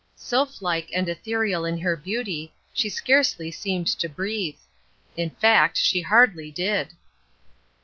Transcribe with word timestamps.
Sylph 0.15 0.63
like 0.63 0.89
and 0.95 1.07
ethereal 1.07 1.63
in 1.63 1.77
her 1.77 1.95
beauty, 1.95 2.51
she 2.73 2.89
scarcely 2.89 3.51
seemed 3.51 3.85
to 3.85 4.09
breathe. 4.09 4.57
In 5.15 5.29
fact 5.29 5.77
she 5.77 6.01
hardly 6.01 6.49
did. 6.49 6.95